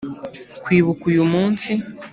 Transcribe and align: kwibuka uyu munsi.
kwibuka 0.63 1.03
uyu 1.11 1.23
munsi. 1.33 1.71